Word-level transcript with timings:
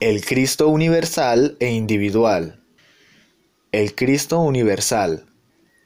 El 0.00 0.24
Cristo 0.24 0.68
universal 0.68 1.56
e 1.58 1.72
individual. 1.72 2.60
El 3.72 3.96
Cristo 3.96 4.38
universal. 4.38 5.26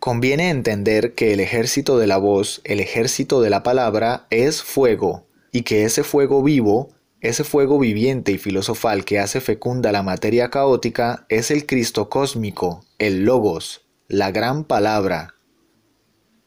Conviene 0.01 0.51
entender 0.51 1.15
que 1.15 1.33
el 1.33 1.41
ejército 1.41 1.97
de 1.97 2.07
la 2.07 2.19
voz, 2.19 2.61
el 2.65 2.81
ejército 2.81 3.41
de 3.41 3.49
la 3.49 3.63
palabra, 3.63 4.27
es 4.29 4.63
fuego, 4.63 5.25
y 5.51 5.63
que 5.63 5.87
ese 5.87 6.05
fuego 6.05 6.43
vivo, 6.43 6.91
ese 7.23 7.43
fuego 7.43 7.79
viviente 7.79 8.33
y 8.33 8.37
filosofal 8.37 9.07
que 9.07 9.19
hace 9.19 9.41
fecunda 9.41 9.93
la 9.93 10.03
materia 10.03 10.51
caótica, 10.51 11.25
es 11.31 11.51
el 11.51 11.65
Cristo 11.65 12.11
cósmico, 12.11 12.85
el 12.99 13.25
Logos, 13.25 13.87
la 14.09 14.31
gran 14.31 14.65
palabra. 14.65 15.37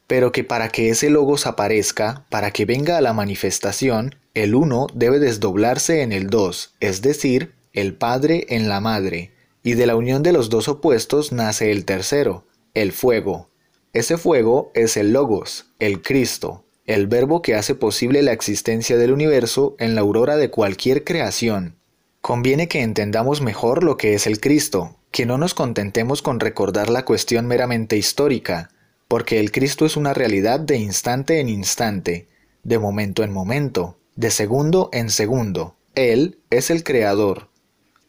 Pero 0.06 0.30
que 0.30 0.44
para 0.44 0.68
que 0.68 0.90
ese 0.90 1.10
Logos 1.10 1.48
aparezca, 1.48 2.26
para 2.30 2.52
que 2.52 2.64
venga 2.64 2.96
a 2.96 3.00
la 3.00 3.12
manifestación, 3.12 4.14
el 4.34 4.54
uno 4.54 4.86
debe 4.94 5.18
desdoblarse 5.18 6.02
en 6.02 6.12
el 6.12 6.28
dos, 6.28 6.74
es 6.78 7.02
decir, 7.02 7.55
el 7.76 7.94
Padre 7.94 8.46
en 8.48 8.70
la 8.70 8.80
Madre, 8.80 9.32
y 9.62 9.74
de 9.74 9.86
la 9.86 9.96
unión 9.96 10.22
de 10.22 10.32
los 10.32 10.48
dos 10.48 10.66
opuestos 10.66 11.30
nace 11.30 11.70
el 11.70 11.84
tercero, 11.84 12.46
el 12.72 12.90
fuego. 12.90 13.50
Ese 13.92 14.16
fuego 14.16 14.70
es 14.74 14.96
el 14.96 15.12
Logos, 15.12 15.66
el 15.78 16.00
Cristo, 16.00 16.64
el 16.86 17.06
verbo 17.06 17.42
que 17.42 17.54
hace 17.54 17.74
posible 17.74 18.22
la 18.22 18.32
existencia 18.32 18.96
del 18.96 19.12
universo 19.12 19.76
en 19.78 19.94
la 19.94 20.00
aurora 20.00 20.38
de 20.38 20.50
cualquier 20.50 21.04
creación. 21.04 21.76
Conviene 22.22 22.66
que 22.66 22.80
entendamos 22.80 23.42
mejor 23.42 23.84
lo 23.84 23.98
que 23.98 24.14
es 24.14 24.26
el 24.26 24.40
Cristo, 24.40 24.96
que 25.10 25.26
no 25.26 25.36
nos 25.36 25.52
contentemos 25.52 26.22
con 26.22 26.40
recordar 26.40 26.88
la 26.88 27.04
cuestión 27.04 27.46
meramente 27.46 27.98
histórica, 27.98 28.70
porque 29.06 29.38
el 29.38 29.52
Cristo 29.52 29.84
es 29.84 29.98
una 29.98 30.14
realidad 30.14 30.60
de 30.60 30.78
instante 30.78 31.40
en 31.40 31.50
instante, 31.50 32.28
de 32.62 32.78
momento 32.78 33.22
en 33.22 33.34
momento, 33.34 33.98
de 34.14 34.30
segundo 34.30 34.88
en 34.94 35.10
segundo. 35.10 35.76
Él 35.94 36.38
es 36.48 36.70
el 36.70 36.82
Creador, 36.82 37.48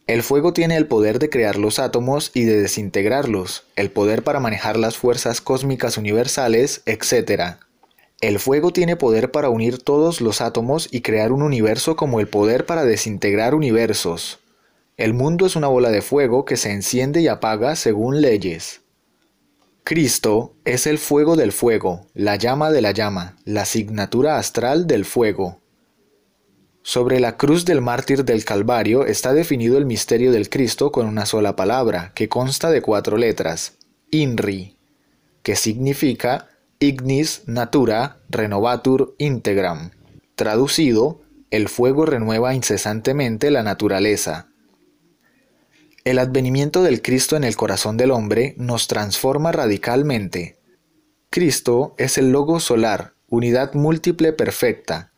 el 0.08 0.24
fuego 0.24 0.54
tiene 0.54 0.78
el 0.78 0.88
poder 0.88 1.20
de 1.20 1.30
crear 1.30 1.58
los 1.58 1.80
átomos 1.80 2.32
y 2.34 2.46
de 2.46 2.62
desintegrarlos, 2.62 3.66
el 3.76 3.92
poder 3.92 4.24
para 4.24 4.40
manejar 4.40 4.78
las 4.78 4.96
fuerzas 4.96 5.42
cósmicas 5.42 5.98
universales, 5.98 6.82
etc. 6.86 7.58
El 8.22 8.40
fuego 8.40 8.72
tiene 8.72 8.96
poder 8.96 9.32
para 9.32 9.50
unir 9.50 9.80
todos 9.80 10.22
los 10.22 10.40
átomos 10.40 10.88
y 10.92 11.02
crear 11.02 11.34
un 11.34 11.44
universo 11.44 11.98
como 11.98 12.22
el 12.22 12.30
poder 12.30 12.66
para 12.66 12.86
desintegrar 12.86 13.54
universos. 13.54 14.40
El 14.96 15.14
mundo 15.14 15.46
es 15.46 15.58
una 15.58 15.68
bola 15.68 15.92
de 15.92 16.02
fuego 16.02 16.46
que 16.46 16.56
se 16.56 16.72
enciende 16.72 17.20
y 17.20 17.28
apaga 17.28 17.76
según 17.76 18.22
leyes. 18.22 18.82
Cristo 19.84 20.54
es 20.64 20.88
el 20.88 21.00
fuego 21.00 21.36
del 21.36 21.52
fuego, 21.52 22.08
la 22.14 22.38
llama 22.38 22.72
de 22.72 22.82
la 22.82 22.92
llama, 22.92 23.36
la 23.44 23.64
asignatura 23.64 24.38
astral 24.38 24.88
del 24.88 25.04
fuego. 25.04 25.60
Sobre 26.88 27.20
la 27.20 27.36
cruz 27.36 27.66
del 27.66 27.82
mártir 27.82 28.24
del 28.24 28.46
Calvario 28.46 29.06
está 29.06 29.34
definido 29.34 29.78
el 29.78 29.86
misterio 29.86 30.32
del 30.32 30.50
Cristo 30.50 30.90
con 30.90 31.06
una 31.06 31.26
sola 31.26 31.58
palabra, 31.58 32.14
que 32.16 32.30
consta 32.30 32.72
de 32.72 32.82
cuatro 32.82 33.18
letras, 33.18 33.74
INRI, 34.10 34.78
que 35.44 35.58
significa 35.58 36.48
Ignis 36.80 37.42
Natura 37.46 38.20
Renovatur 38.30 39.16
Integram. 39.18 39.92
Traducido, 40.36 41.20
el 41.52 41.68
fuego 41.68 42.06
renueva 42.06 42.56
incesantemente 42.56 43.52
la 43.52 43.64
naturaleza. 43.64 44.48
El 46.06 46.20
advenimiento 46.20 46.84
del 46.84 47.02
Cristo 47.02 47.36
en 47.36 47.44
el 47.44 47.58
corazón 47.58 47.98
del 47.98 48.12
hombre 48.12 48.56
nos 48.58 48.88
transforma 48.88 49.52
radicalmente. 49.52 50.58
Cristo 51.32 51.96
es 51.98 52.18
el 52.18 52.32
logo 52.32 52.62
solar, 52.62 53.12
unidad 53.28 53.74
múltiple 53.74 54.32
perfecta, 54.32 55.12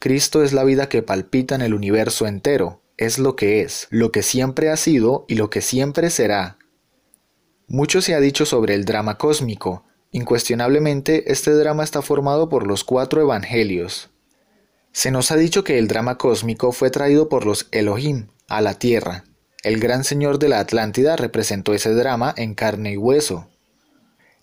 Cristo 0.00 0.42
es 0.42 0.54
la 0.54 0.64
vida 0.64 0.88
que 0.88 1.02
palpita 1.02 1.54
en 1.54 1.60
el 1.60 1.74
universo 1.74 2.26
entero, 2.26 2.80
es 2.96 3.18
lo 3.18 3.36
que 3.36 3.60
es, 3.60 3.86
lo 3.90 4.10
que 4.12 4.22
siempre 4.22 4.70
ha 4.70 4.76
sido 4.78 5.26
y 5.28 5.34
lo 5.34 5.50
que 5.50 5.60
siempre 5.60 6.08
será. 6.08 6.56
Mucho 7.68 8.00
se 8.00 8.14
ha 8.14 8.20
dicho 8.20 8.46
sobre 8.46 8.74
el 8.74 8.86
drama 8.86 9.18
cósmico. 9.18 9.84
Incuestionablemente, 10.10 11.30
este 11.30 11.52
drama 11.52 11.84
está 11.84 12.00
formado 12.00 12.48
por 12.48 12.66
los 12.66 12.82
cuatro 12.82 13.20
evangelios. 13.20 14.08
Se 14.90 15.10
nos 15.10 15.32
ha 15.32 15.36
dicho 15.36 15.64
que 15.64 15.78
el 15.78 15.86
drama 15.86 16.16
cósmico 16.16 16.72
fue 16.72 16.88
traído 16.88 17.28
por 17.28 17.44
los 17.44 17.68
Elohim 17.70 18.28
a 18.48 18.62
la 18.62 18.78
tierra. 18.78 19.24
El 19.62 19.80
gran 19.80 20.04
señor 20.04 20.38
de 20.38 20.48
la 20.48 20.60
Atlántida 20.60 21.16
representó 21.16 21.74
ese 21.74 21.92
drama 21.92 22.32
en 22.38 22.54
carne 22.54 22.92
y 22.92 22.96
hueso. 22.96 23.49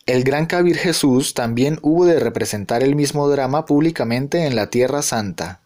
El 0.08 0.24
gran 0.24 0.46
Kabir 0.46 0.78
Jesús 0.78 1.34
también 1.34 1.80
hubo 1.82 2.06
de 2.06 2.18
representar 2.18 2.82
el 2.82 2.96
mismo 2.96 3.28
drama 3.28 3.66
públicamente 3.66 4.46
en 4.46 4.56
la 4.56 4.70
Tierra 4.70 5.02
Santa. 5.02 5.60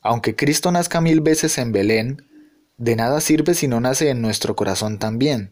Aunque 0.00 0.34
Cristo 0.34 0.72
nazca 0.72 1.02
mil 1.02 1.20
veces 1.20 1.58
en 1.58 1.72
Belén, 1.72 2.26
de 2.78 2.96
nada 2.96 3.20
sirve 3.20 3.52
si 3.52 3.68
no 3.68 3.80
nace 3.80 4.08
en 4.08 4.22
nuestro 4.22 4.56
corazón 4.56 4.98
también. 4.98 5.50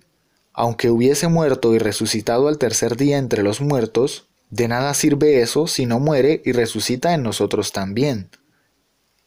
Aunque 0.55 0.89
hubiese 0.89 1.29
muerto 1.29 1.75
y 1.75 1.79
resucitado 1.79 2.49
al 2.49 2.57
tercer 2.57 2.97
día 2.97 3.19
entre 3.19 3.43
los 3.43 3.61
muertos, 3.61 4.27
de 4.49 4.69
nada 4.69 4.95
sirve 4.95 5.43
eso 5.43 5.67
si 5.67 5.85
no 5.85 6.01
muere 6.01 6.41
y 6.43 6.53
resucita 6.53 7.13
en 7.13 7.23
nosotros 7.23 7.73
también. 7.73 8.31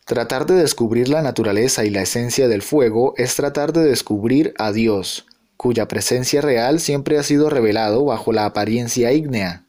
Tratar 0.06 0.48
de 0.48 0.56
descubrir 0.56 1.08
la 1.08 1.22
naturaleza 1.22 1.86
y 1.86 1.92
la 1.92 2.02
esencia 2.02 2.48
del 2.48 2.64
fuego 2.64 3.14
es 3.18 3.36
tratar 3.36 3.74
de 3.74 3.84
descubrir 3.84 4.56
a 4.58 4.72
Dios, 4.72 5.28
cuya 5.64 5.88
presencia 5.88 6.42
real 6.42 6.82
siempre 6.82 7.18
ha 7.18 7.24
sido 7.24 7.50
revelado 7.50 8.04
bajo 8.04 8.34
la 8.34 8.44
apariencia 8.44 9.14
ígnea, 9.14 9.66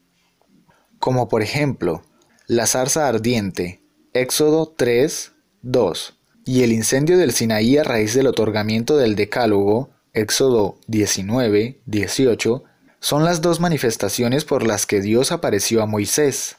como 0.99 1.29
por 1.29 1.41
ejemplo 1.41 2.03
la 2.47 2.67
zarza 2.67 3.07
ardiente, 3.07 3.81
Éxodo 4.11 4.73
3, 4.75 5.31
2, 5.61 6.19
y 6.43 6.63
el 6.63 6.73
incendio 6.73 7.17
del 7.17 7.31
Sinaí 7.31 7.77
a 7.77 7.85
raíz 7.85 8.13
del 8.13 8.27
otorgamiento 8.27 8.97
del 8.97 9.15
Decálogo, 9.15 9.89
Éxodo 10.11 10.77
19, 10.87 11.79
18, 11.85 12.63
son 12.99 13.23
las 13.23 13.39
dos 13.39 13.61
manifestaciones 13.61 14.43
por 14.43 14.67
las 14.67 14.85
que 14.85 14.99
Dios 14.99 15.31
apareció 15.31 15.81
a 15.81 15.85
Moisés. 15.85 16.57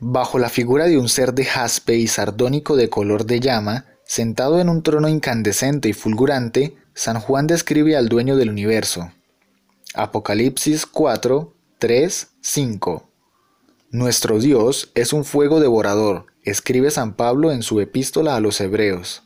Bajo 0.00 0.38
la 0.38 0.50
figura 0.50 0.84
de 0.84 0.98
un 0.98 1.08
ser 1.08 1.32
de 1.32 1.46
jaspe 1.46 1.96
y 1.96 2.08
sardónico 2.08 2.76
de 2.76 2.90
color 2.90 3.24
de 3.24 3.40
llama, 3.40 3.86
sentado 4.04 4.60
en 4.60 4.68
un 4.68 4.82
trono 4.82 5.08
incandescente 5.08 5.88
y 5.88 5.94
fulgurante, 5.94 6.76
San 6.94 7.20
Juan 7.20 7.46
describe 7.46 7.96
al 7.96 8.10
dueño 8.10 8.36
del 8.36 8.50
universo. 8.50 9.10
Apocalipsis 9.94 10.84
4, 10.84 11.54
3, 11.78 12.28
5. 12.42 13.08
Nuestro 13.90 14.38
Dios 14.38 14.90
es 14.94 15.14
un 15.14 15.24
fuego 15.24 15.58
devorador, 15.58 16.26
escribe 16.44 16.90
San 16.90 17.14
Pablo 17.14 17.50
en 17.50 17.62
su 17.62 17.80
epístola 17.80 18.36
a 18.36 18.40
los 18.40 18.60
Hebreos. 18.60 19.22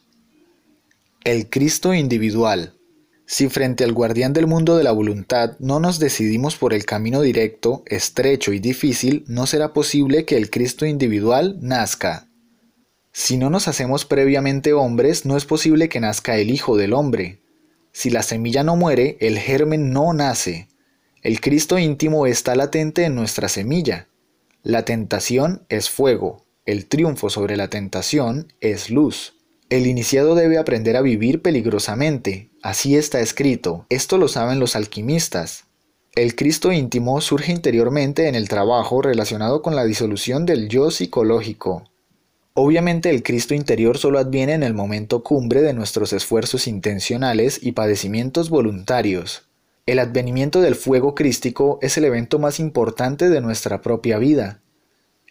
El 1.25 1.51
Cristo 1.51 1.93
individual. 1.93 2.75
Si 3.27 3.49
frente 3.49 3.83
al 3.83 3.93
guardián 3.93 4.33
del 4.33 4.47
mundo 4.47 4.77
de 4.77 4.85
la 4.85 4.93
voluntad 4.93 5.57
no 5.59 5.81
nos 5.81 5.99
decidimos 5.99 6.55
por 6.55 6.73
el 6.73 6.85
camino 6.85 7.21
directo, 7.21 7.83
estrecho 7.87 8.53
y 8.53 8.61
difícil, 8.61 9.25
no 9.27 9.47
será 9.47 9.73
posible 9.73 10.25
que 10.25 10.37
el 10.37 10.51
Cristo 10.51 10.87
individual 10.87 11.59
nazca. 11.61 12.29
Si 13.13 13.37
no 13.37 13.51
nos 13.51 13.67
hacemos 13.67 14.05
previamente 14.05 14.73
hombres, 14.73 15.27
no 15.27 15.37
es 15.37 15.47
posible 15.47 15.89
que 15.89 15.99
nazca 15.99 16.37
el 16.37 16.51
Hijo 16.51 16.77
del 16.77 16.93
Hombre, 16.93 17.41
si 17.97 18.11
la 18.11 18.23
semilla 18.23 18.63
no 18.63 18.77
muere, 18.77 19.17
el 19.21 19.39
germen 19.39 19.91
no 19.91 20.13
nace. 20.13 20.69
El 21.23 21.41
Cristo 21.41 21.79
íntimo 21.79 22.27
está 22.27 22.55
latente 22.55 23.05
en 23.05 23.15
nuestra 23.15 23.49
semilla. 23.49 24.07
La 24.63 24.85
tentación 24.85 25.65
es 25.71 25.89
fuego, 25.89 26.45
el 26.67 26.89
triunfo 26.89 27.31
sobre 27.31 27.57
la 27.57 27.71
tentación 27.71 28.53
es 28.61 28.91
luz. 28.91 29.39
El 29.71 29.87
iniciado 29.87 30.35
debe 30.35 30.59
aprender 30.59 30.95
a 30.95 31.01
vivir 31.01 31.41
peligrosamente, 31.41 32.51
así 32.63 32.97
está 32.97 33.21
escrito, 33.21 33.87
esto 33.89 34.19
lo 34.19 34.29
saben 34.29 34.61
los 34.61 34.77
alquimistas. 34.77 35.65
El 36.15 36.37
Cristo 36.37 36.73
íntimo 36.73 37.23
surge 37.23 37.51
interiormente 37.51 38.29
en 38.29 38.35
el 38.35 38.51
trabajo 38.51 39.01
relacionado 39.01 39.63
con 39.63 39.75
la 39.75 39.87
disolución 39.87 40.45
del 40.45 40.69
yo 40.69 40.91
psicológico, 40.91 41.85
Obviamente 42.59 43.11
el 43.11 43.23
Cristo 43.23 43.53
interior 43.53 43.99
solo 43.99 44.19
adviene 44.19 44.55
en 44.55 44.63
el 44.63 44.73
momento 44.73 45.23
cumbre 45.23 45.61
de 45.61 45.75
nuestros 45.75 46.15
esfuerzos 46.15 46.67
intencionales 46.67 47.61
y 47.63 47.73
padecimientos 47.73 48.49
voluntarios. 48.49 49.43
El 49.85 49.99
advenimiento 49.99 50.63
del 50.63 50.75
fuego 50.75 51.15
crístico 51.15 51.79
es 51.83 51.99
el 51.99 52.07
evento 52.07 52.39
más 52.39 52.59
importante 52.59 53.29
de 53.29 53.43
nuestra 53.43 53.83
propia 53.83 54.17
vida. 54.17 54.63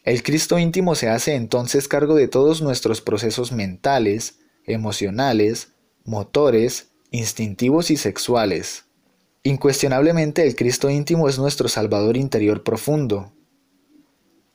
El 0.04 0.22
Cristo 0.22 0.60
íntimo 0.60 0.94
se 0.94 1.10
hace 1.10 1.34
entonces 1.34 1.88
cargo 1.88 2.14
de 2.14 2.28
todos 2.28 2.62
nuestros 2.62 3.02
procesos 3.02 3.52
mentales, 3.52 4.38
emocionales, 4.64 5.70
motores, 6.04 6.92
instintivos 7.10 7.90
y 7.90 7.98
sexuales. 7.98 8.86
Incuestionablemente 9.42 10.46
el 10.46 10.56
Cristo 10.56 10.92
íntimo 10.92 11.28
es 11.28 11.40
nuestro 11.40 11.70
Salvador 11.70 12.18
interior 12.18 12.62
profundo. 12.62 13.34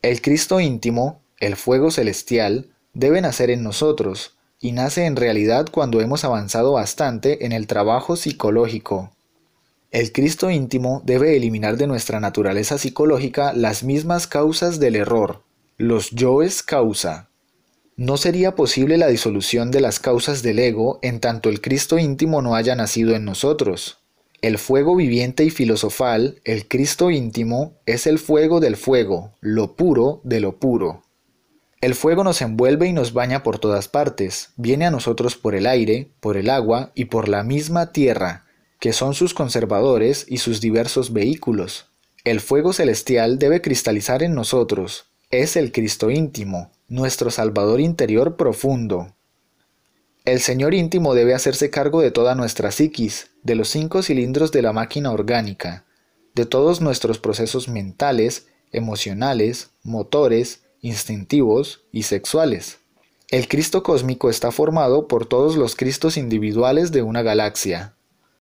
El 0.03 0.23
Cristo 0.23 0.61
íntimo 0.61 1.21
el 1.41 1.57
fuego 1.57 1.91
celestial 1.91 2.69
debe 2.93 3.21
nacer 3.21 3.51
en 3.51 3.63
nosotros, 3.63 4.37
y 4.61 4.73
nace 4.73 5.07
en 5.07 5.17
realidad 5.17 5.69
cuando 5.71 6.01
hemos 6.01 6.25
avanzado 6.25 6.73
bastante 6.73 7.47
en 7.47 7.53
el 7.53 7.67
trabajo 7.67 8.15
psicológico. 8.17 9.11
El 9.91 10.13
Cristo 10.13 10.51
íntimo 10.51 11.03
debe 11.05 11.37
eliminar 11.37 11.77
de 11.77 11.87
nuestra 11.87 12.21
naturaleza 12.21 12.79
psicológica 12.79 13.53
las 13.55 13.83
mismas 13.83 14.27
causas 14.27 14.79
del 14.79 14.97
error, 14.97 15.43
los 15.79 16.11
yoes 16.11 16.63
causa. 16.63 17.31
No 17.97 18.17
sería 18.17 18.55
posible 18.55 18.99
la 18.99 19.09
disolución 19.09 19.71
de 19.71 19.81
las 19.81 19.99
causas 19.99 20.43
del 20.43 20.59
ego 20.59 20.99
en 21.03 21.21
tanto 21.21 21.49
el 21.49 21.61
Cristo 21.61 21.99
íntimo 21.99 22.41
no 22.41 22.55
haya 22.55 22.77
nacido 22.77 23.17
en 23.17 23.25
nosotros. 23.25 23.99
El 24.43 24.59
fuego 24.59 24.95
viviente 24.95 25.45
y 25.45 25.51
filosofal, 25.51 26.41
el 26.45 26.69
Cristo 26.69 27.11
íntimo, 27.11 27.75
es 27.85 28.07
el 28.07 28.19
fuego 28.19 28.61
del 28.61 28.77
fuego, 28.77 29.33
lo 29.41 29.75
puro 29.75 30.21
de 30.23 30.41
lo 30.41 30.57
puro. 30.57 31.03
El 31.81 31.95
fuego 31.95 32.25
nos 32.25 32.43
envuelve 32.43 32.89
y 32.89 32.93
nos 32.93 33.15
baña 33.15 33.43
por 33.43 33.59
todas 33.59 33.89
partes, 33.89 34.51
viene 34.57 34.85
a 34.85 34.91
nosotros 34.91 35.37
por 35.37 35.55
el 35.55 35.67
aire, 35.67 36.11
por 36.21 36.37
el 36.37 36.51
agua 36.51 36.93
y 36.95 37.07
por 37.07 37.29
la 37.29 37.43
misma 37.43 37.91
tierra, 37.91 38.45
que 38.81 38.93
son 38.93 39.15
sus 39.15 39.33
conservadores 39.33 40.27
y 40.29 40.39
sus 40.39 40.61
diversos 40.61 41.15
vehículos. 41.15 41.87
El 42.25 42.41
fuego 42.41 42.75
celestial 42.75 43.39
debe 43.39 43.63
cristalizar 43.63 44.23
en 44.23 44.35
nosotros, 44.35 45.07
es 45.31 45.57
el 45.57 45.73
Cristo 45.73 46.11
íntimo, 46.11 46.71
nuestro 46.87 47.31
Salvador 47.31 47.81
interior 47.81 48.37
profundo. 48.37 49.15
El 50.27 50.41
Señor 50.41 50.75
íntimo 50.75 51.15
debe 51.15 51.33
hacerse 51.33 51.71
cargo 51.71 52.03
de 52.03 52.11
toda 52.11 52.35
nuestra 52.35 52.73
psiquis, 52.73 53.31
de 53.43 53.55
los 53.55 53.69
cinco 53.69 54.03
cilindros 54.03 54.53
de 54.53 54.61
la 54.61 54.75
máquina 54.75 55.13
orgánica, 55.13 55.87
de 56.35 56.45
todos 56.45 56.83
nuestros 56.83 57.19
procesos 57.19 57.69
mentales, 57.69 58.49
emocionales, 58.71 59.71
motores, 59.83 60.61
instintivos 60.83 61.85
y 61.93 62.05
sexuales. 62.05 62.79
El 63.29 63.47
Cristo 63.49 63.83
cósmico 63.83 64.29
está 64.31 64.51
formado 64.51 65.07
por 65.07 65.27
todos 65.27 65.57
los 65.57 65.77
Cristos 65.77 66.17
individuales 66.17 66.91
de 66.91 67.03
una 67.03 67.23
galaxia, 67.23 67.95